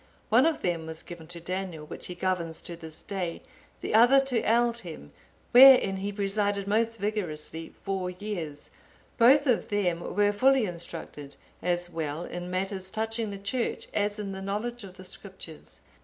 (872) 0.31 0.35
One 0.35 0.55
of 0.55 0.61
them 0.81 0.87
was 0.87 1.03
given 1.03 1.27
to 1.27 1.39
Daniel,(873) 1.39 1.89
which 1.91 2.07
he 2.07 2.15
governs 2.15 2.59
to 2.61 2.75
this 2.75 3.03
day; 3.03 3.43
the 3.81 3.93
other 3.93 4.19
to 4.19 4.41
Aldhelm, 4.41 5.11
wherein 5.51 5.97
he 5.97 6.11
presided 6.11 6.67
most 6.67 6.97
vigorously 6.97 7.75
four 7.83 8.09
years; 8.09 8.71
both 9.19 9.45
of 9.45 9.69
them 9.69 9.99
were 9.99 10.33
fully 10.33 10.65
instructed, 10.65 11.35
as 11.61 11.87
well 11.91 12.25
in 12.25 12.49
matters 12.49 12.89
touching 12.89 13.29
the 13.29 13.37
Church 13.37 13.87
as 13.93 14.17
in 14.17 14.31
the 14.31 14.41
knowledge 14.41 14.83
of 14.83 14.97
the 14.97 15.03
Scriptures. 15.05 15.81